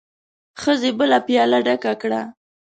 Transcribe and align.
ښځې 0.61 0.89
بله 0.99 1.17
پياله 1.27 1.59
ډکه 1.65 1.93
کړه. 2.01 2.21